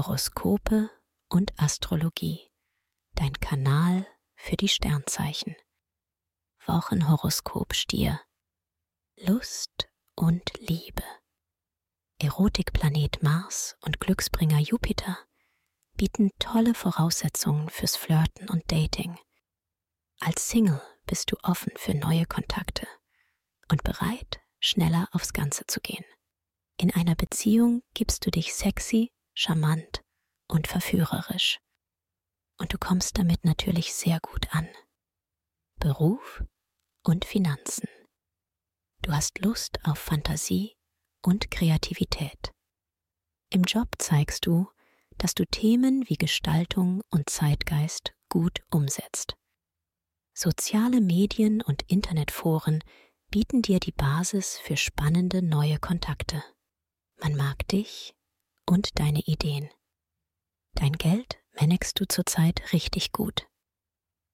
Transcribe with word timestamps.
Horoskope 0.00 0.88
und 1.28 1.52
Astrologie. 1.60 2.50
Dein 3.16 3.34
Kanal 3.34 4.06
für 4.34 4.56
die 4.56 4.68
Sternzeichen. 4.68 5.54
Wochenhoroskop 6.64 7.74
Stier. 7.74 8.18
Lust 9.18 9.90
und 10.14 10.58
Liebe. 10.58 11.02
Erotikplanet 12.18 13.22
Mars 13.22 13.76
und 13.82 14.00
Glücksbringer 14.00 14.60
Jupiter 14.60 15.18
bieten 15.98 16.30
tolle 16.38 16.72
Voraussetzungen 16.72 17.68
fürs 17.68 17.96
Flirten 17.96 18.48
und 18.48 18.72
Dating. 18.72 19.18
Als 20.20 20.48
Single 20.48 20.80
bist 21.04 21.30
du 21.30 21.36
offen 21.42 21.74
für 21.76 21.92
neue 21.92 22.24
Kontakte 22.24 22.88
und 23.70 23.82
bereit, 23.82 24.40
schneller 24.60 25.10
aufs 25.12 25.34
Ganze 25.34 25.66
zu 25.66 25.78
gehen. 25.80 26.06
In 26.78 26.90
einer 26.90 27.16
Beziehung 27.16 27.82
gibst 27.92 28.24
du 28.24 28.30
dich 28.30 28.54
sexy, 28.54 29.12
charmant 29.40 30.02
und 30.48 30.66
verführerisch. 30.66 31.58
Und 32.58 32.74
du 32.74 32.78
kommst 32.78 33.16
damit 33.18 33.44
natürlich 33.44 33.94
sehr 33.94 34.20
gut 34.20 34.54
an. 34.54 34.68
Beruf 35.78 36.44
und 37.04 37.24
Finanzen. 37.24 37.88
Du 39.02 39.12
hast 39.12 39.38
Lust 39.38 39.78
auf 39.84 39.98
Fantasie 39.98 40.76
und 41.24 41.50
Kreativität. 41.50 42.52
Im 43.50 43.62
Job 43.62 43.88
zeigst 43.98 44.44
du, 44.44 44.68
dass 45.16 45.34
du 45.34 45.46
Themen 45.46 46.04
wie 46.08 46.16
Gestaltung 46.16 47.00
und 47.10 47.30
Zeitgeist 47.30 48.12
gut 48.28 48.60
umsetzt. 48.70 49.34
Soziale 50.34 51.00
Medien 51.00 51.62
und 51.62 51.82
Internetforen 51.90 52.84
bieten 53.30 53.62
dir 53.62 53.80
die 53.80 53.92
Basis 53.92 54.58
für 54.58 54.76
spannende 54.76 55.40
neue 55.40 55.78
Kontakte. 55.78 56.44
Man 57.16 57.36
mag 57.36 57.66
dich 57.68 58.14
und 58.70 59.00
deine 59.00 59.20
Ideen. 59.20 59.68
Dein 60.74 60.92
Geld 60.92 61.38
managst 61.60 61.98
du 61.98 62.06
zurzeit 62.06 62.72
richtig 62.72 63.10
gut. 63.10 63.48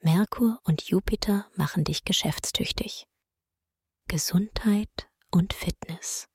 Merkur 0.00 0.60
und 0.64 0.82
Jupiter 0.82 1.50
machen 1.56 1.82
dich 1.82 2.04
geschäftstüchtig. 2.04 3.06
Gesundheit 4.06 5.08
und 5.30 5.54
Fitness. 5.54 6.28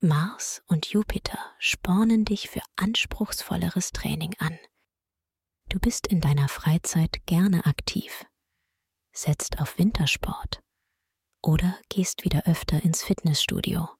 Mars 0.00 0.62
und 0.66 0.86
Jupiter 0.86 1.38
spornen 1.58 2.24
dich 2.24 2.50
für 2.50 2.62
anspruchsvolleres 2.76 3.90
Training 3.90 4.34
an. 4.38 4.58
Du 5.70 5.80
bist 5.80 6.06
in 6.06 6.20
deiner 6.20 6.48
Freizeit 6.48 7.26
gerne 7.26 7.64
aktiv, 7.66 8.26
setzt 9.12 9.60
auf 9.60 9.78
Wintersport 9.78 10.60
oder 11.42 11.78
gehst 11.88 12.24
wieder 12.24 12.46
öfter 12.46 12.82
ins 12.82 13.02
Fitnessstudio. 13.02 13.97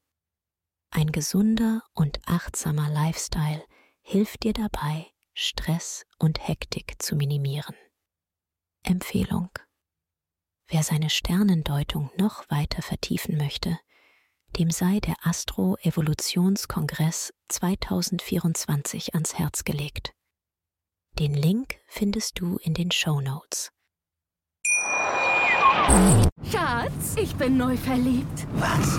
Ein 0.91 1.13
gesunder 1.13 1.83
und 1.93 2.19
achtsamer 2.27 2.89
Lifestyle 2.89 3.63
hilft 4.01 4.45
dir 4.45 4.55
dabei, 4.55 5.07
Stress 5.35 6.07
und 6.19 6.49
Hektik 6.49 6.95
zu 7.01 7.15
minimieren. 7.15 7.77
Empfehlung. 8.83 9.51
Wer 10.67 10.83
seine 10.83 11.11
Sternendeutung 11.11 12.11
noch 12.17 12.51
weiter 12.51 12.83
vertiefen 12.83 13.37
möchte, 13.37 13.79
dem 14.59 14.71
sei 14.71 14.99
der 15.01 15.17
Astro-Evolutionskongress 15.23 17.35
2024 17.49 19.15
ans 19.15 19.39
Herz 19.39 19.65
gelegt. 19.65 20.15
Den 21.19 21.35
Link 21.35 21.77
findest 21.87 22.41
du 22.41 22.57
in 22.59 22.75
den 22.75 22.91
Show 22.91 23.21
Notes. 23.21 23.73
Schatz, 26.51 27.17
ich 27.17 27.35
bin 27.35 27.57
neu 27.57 27.77
verliebt. 27.77 28.47
Was? 28.55 28.99